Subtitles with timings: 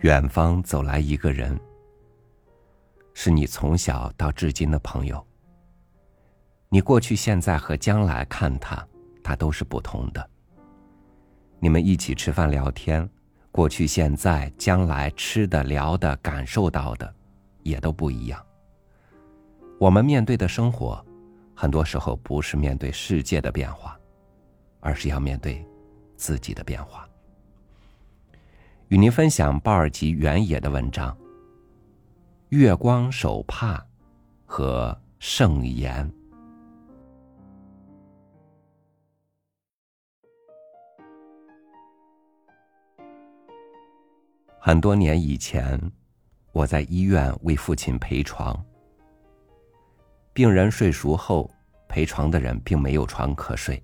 [0.00, 1.58] 远方走来一个人，
[3.14, 5.26] 是你从小到至今的朋友。
[6.68, 8.86] 你过去、现在和将来看他，
[9.24, 10.30] 他都是不同的。
[11.58, 13.08] 你们一起吃饭聊天，
[13.50, 17.14] 过去、现在、将来吃的、聊的、感受到的，
[17.62, 18.44] 也都不一样。
[19.78, 21.02] 我们面对的生活，
[21.54, 23.98] 很多时候不是面对世界的变化，
[24.80, 25.66] 而是要面对
[26.16, 27.08] 自己的变化。
[28.88, 31.12] 与您分享鲍尔吉原野的文章
[32.50, 33.78] 《月光手帕》
[34.44, 36.08] 和圣言。
[44.60, 45.80] 很多年以前，
[46.52, 48.56] 我在医院为父亲陪床。
[50.32, 51.50] 病人睡熟后，
[51.88, 53.82] 陪床的人并没有床可睡。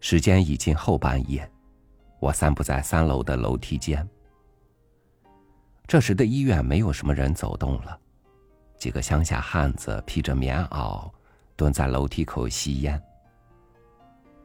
[0.00, 1.46] 时间已近后半夜。
[2.22, 4.08] 我散步在三楼的楼梯间。
[5.88, 7.98] 这时的医院没有什么人走动了，
[8.78, 11.10] 几个乡下汉子披着棉袄，
[11.56, 13.02] 蹲在楼梯口吸烟。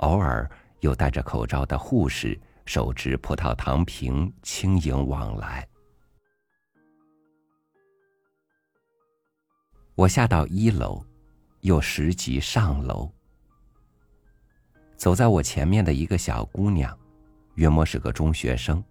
[0.00, 0.46] 偶尔
[0.80, 5.66] 有戴着口罩的护士手执葡萄糖瓶，轻盈往来。
[9.94, 11.02] 我下到一楼，
[11.60, 13.10] 又拾级上楼。
[14.94, 16.94] 走在我前面的一个小姑娘。
[17.54, 18.82] 约莫是个中学生。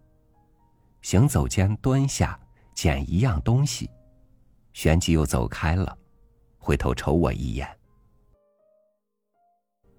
[1.02, 2.40] 行走间蹲下
[2.76, 3.90] 捡一样东西，
[4.74, 5.98] 旋即又走开了，
[6.60, 7.68] 回头瞅我一眼。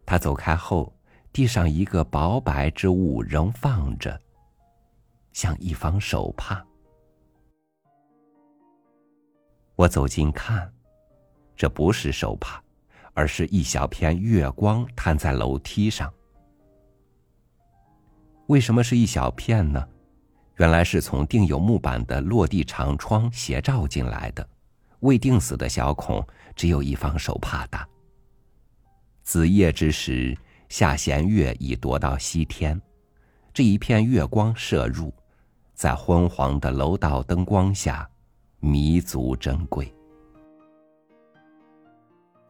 [0.07, 0.95] 他走开后，
[1.33, 4.21] 地上一个薄白之物仍放着，
[5.33, 6.65] 像一方手帕。
[9.75, 10.73] 我走近看，
[11.57, 12.63] 这不是手帕，
[13.15, 16.13] 而是一小片月光摊在楼梯上。
[18.47, 19.87] 为什么是一小片呢？
[20.57, 24.47] 原来是从钉有木板的落地长窗斜照进来的，
[25.01, 27.89] 未钉死的小孔只有一方手帕大。
[29.23, 30.37] 子夜之时，
[30.69, 32.81] 下弦月已夺到西天，
[33.55, 35.13] 这一片月光射入，
[35.75, 38.09] 在昏黄的楼道灯光下，
[38.61, 39.93] 弥足珍贵。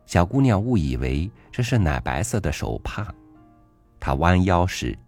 [0.07, 3.15] 小姑娘误以为这是奶白色的手帕，
[4.01, 4.99] 她弯腰时。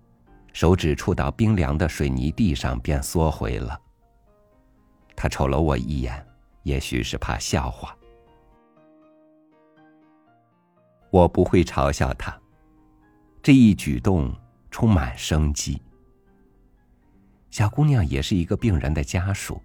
[0.55, 3.79] 手指触到冰凉的水泥地上，便缩回了。
[5.17, 6.25] 他瞅了我一眼，
[6.63, 7.95] 也许是怕笑话。
[11.11, 12.41] 我不会嘲笑他，
[13.43, 14.33] 这一举动
[14.71, 15.83] 充满生机。
[17.51, 19.61] 小姑娘也是一个病人的家属。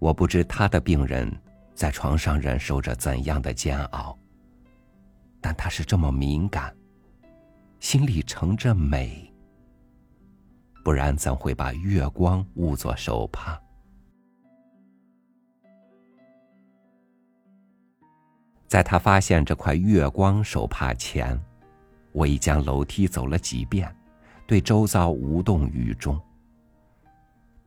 [0.00, 1.32] 我不知她的病人
[1.72, 4.18] 在床上忍受着怎样的煎熬，
[5.40, 6.74] 但她是这么敏感，
[7.78, 9.31] 心里盛着美。
[10.82, 13.58] 不然怎会把月光误作手帕？
[18.66, 21.38] 在他发现这块月光手帕前，
[22.10, 23.94] 我已将楼梯走了几遍，
[24.46, 26.20] 对周遭无动于衷。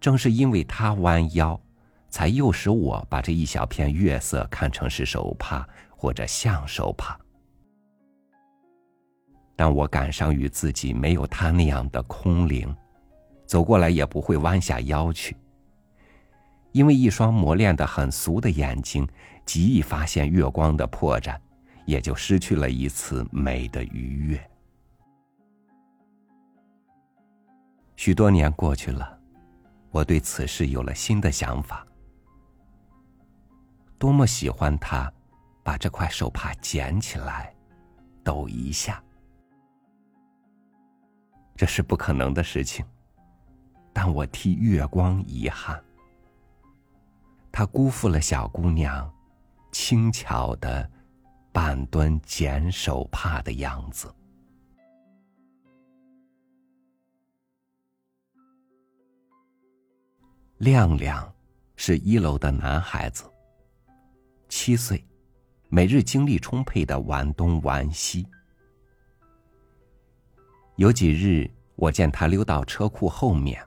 [0.01, 1.59] 正是因为他弯腰，
[2.09, 7.17] 才诱使我把这一小片月色看成是手帕或者像手帕。
[9.55, 12.75] 但我感伤于自己没有他那样的空灵。
[13.45, 15.35] 走过来也不会弯下腰去，
[16.71, 19.07] 因为一双磨练的很俗的眼睛，
[19.45, 21.37] 极易发现月光的破绽，
[21.85, 24.49] 也就失去了一次美的愉悦。
[27.95, 29.17] 许多年过去了，
[29.89, 31.85] 我对此事有了新的想法。
[33.97, 35.11] 多么喜欢他，
[35.63, 37.55] 把这块手帕捡起来，
[38.23, 39.01] 抖一下。
[41.55, 42.85] 这是不可能的事情。
[43.97, 45.81] 但我替月光遗憾，
[47.49, 49.09] 他辜负了小姑娘
[49.71, 50.91] 轻巧的
[51.53, 54.13] 半蹲捡手帕的样子。
[60.57, 61.33] 亮亮
[61.77, 63.23] 是一楼的男孩子，
[64.49, 65.01] 七岁，
[65.69, 68.27] 每日精力充沛的玩东玩西。
[70.75, 73.65] 有几日，我见他溜到车库后面。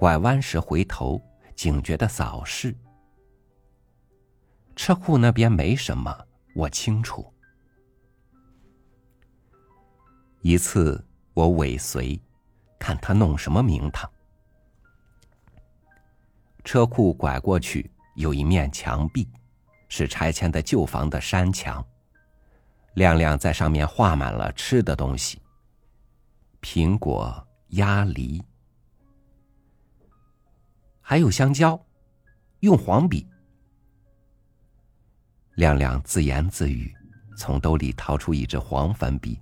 [0.00, 1.20] 拐弯时回头，
[1.54, 2.74] 警觉的扫视。
[4.74, 6.10] 车库那边没什么，
[6.54, 7.30] 我清楚。
[10.40, 12.18] 一次我尾随，
[12.78, 14.10] 看他弄什么名堂。
[16.64, 19.28] 车库拐过去，有一面墙壁，
[19.90, 21.86] 是拆迁的旧房的山墙。
[22.94, 25.42] 亮亮在上面画满了吃的东西：
[26.62, 28.42] 苹果、鸭梨。
[31.10, 31.76] 还有香蕉，
[32.60, 33.26] 用黄笔。
[35.56, 36.94] 亮亮自言自语，
[37.36, 39.36] 从兜里掏出一支黄粉笔，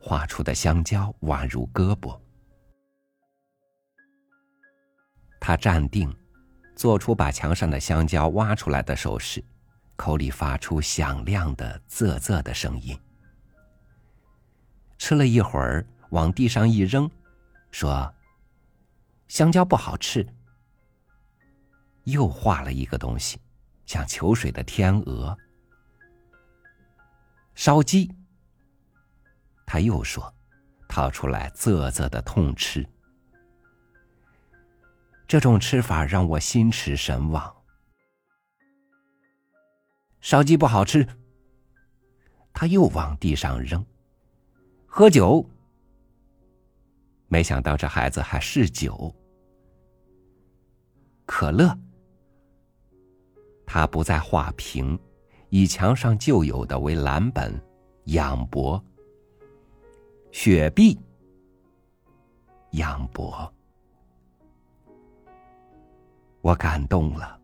[0.00, 2.20] 画出的香蕉宛如胳膊。
[5.38, 6.12] 他站定，
[6.74, 9.40] 做出把墙上的香蕉挖出来的手势，
[9.94, 12.98] 口里发出响亮的“啧啧”的声音。
[14.98, 17.08] 吃了一会儿，往地上一扔，
[17.70, 18.12] 说
[19.28, 20.26] ：“香蕉不好吃。”
[22.06, 23.38] 又画了一个东西，
[23.84, 25.36] 像求水的天鹅。
[27.54, 28.12] 烧鸡。
[29.66, 30.32] 他又说，
[30.88, 32.86] 掏出来啧啧的痛吃。
[35.26, 37.52] 这种吃法让我心驰神往。
[40.20, 41.06] 烧鸡不好吃，
[42.52, 43.84] 他又往地上扔。
[44.86, 45.44] 喝酒，
[47.26, 49.12] 没想到这孩子还是酒。
[51.26, 51.76] 可乐，
[53.66, 54.98] 他不再画屏，
[55.50, 57.52] 以墙上旧有的为蓝本，
[58.04, 58.82] 仰脖。
[60.30, 60.98] 雪碧，
[62.70, 63.52] 仰博。
[66.40, 67.38] 我感动了。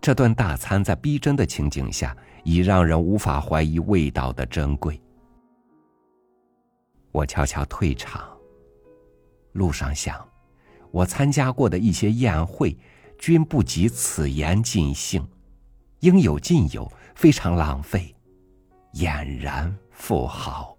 [0.00, 5.00] 这顿大餐在逼真的情景下，已让人无法怀疑味道的珍贵。
[7.10, 8.22] 我悄悄退场。
[9.52, 10.24] 路上想，
[10.92, 12.78] 我参加过的一些宴会，
[13.18, 15.26] 均不及此言尽兴，
[16.00, 18.14] 应有尽有，非常浪费，
[18.94, 20.76] 俨然富豪。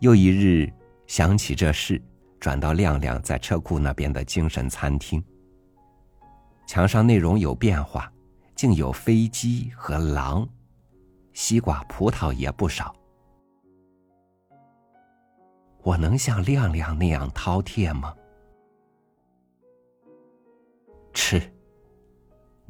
[0.00, 0.70] 又一日
[1.06, 2.02] 想起这事。
[2.40, 5.22] 转到亮亮在车库那边的精神餐厅，
[6.66, 8.10] 墙上内容有变化，
[8.54, 10.48] 竟有飞机和狼，
[11.34, 12.96] 西瓜、葡萄也不少。
[15.82, 18.14] 我能像亮亮那样饕餮吗？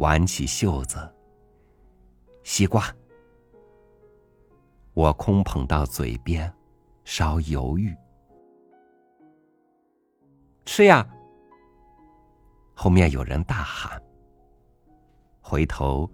[0.01, 0.97] 挽起袖子，
[2.43, 2.83] 西瓜，
[4.95, 6.51] 我空捧到嘴边，
[7.05, 7.95] 稍犹豫。
[10.65, 11.07] 吃呀！
[12.75, 14.03] 后面有人大喊。
[15.43, 16.11] 回头，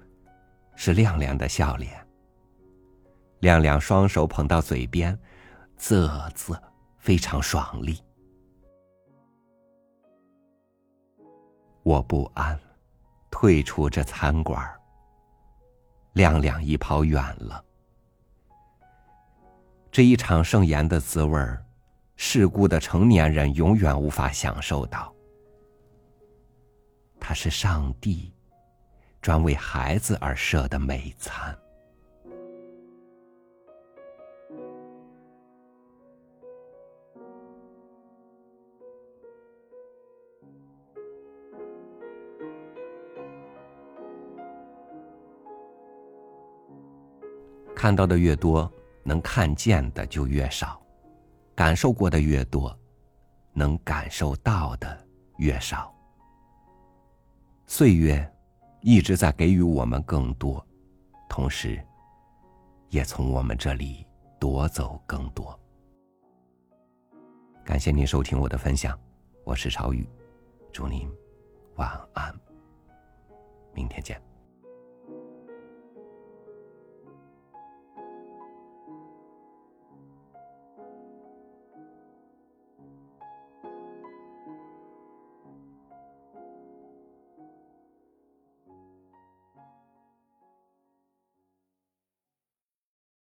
[0.75, 2.05] 是亮亮的笑脸。
[3.39, 5.17] 亮亮双手捧到嘴边，
[5.77, 6.61] 啧啧，
[6.99, 7.97] 非常爽利。
[11.85, 12.59] 我不安，
[13.39, 14.67] 退出这餐馆。
[16.15, 17.63] 亮亮已跑远了。
[19.93, 21.63] 这一场盛宴的滋味儿。
[22.17, 25.15] 世故的成年人永远无法享受到，
[27.21, 28.33] 它是上帝
[29.21, 31.55] 专为孩子而设的美餐。
[47.77, 48.73] 看到的越多，
[49.05, 50.81] 能看见的就越少。
[51.55, 52.77] 感受过的越多，
[53.53, 55.07] 能感受到的
[55.37, 55.95] 越少。
[57.67, 58.35] 岁月
[58.81, 60.67] 一直在给予我们更多，
[61.29, 61.79] 同时，
[62.89, 64.07] 也从我们这里
[64.41, 65.59] 夺走更多。
[67.63, 68.99] 感谢您收听我的分享，
[69.45, 70.09] 我是朝雨，
[70.73, 71.11] 祝您
[71.75, 72.35] 晚安，
[73.75, 74.19] 明天见。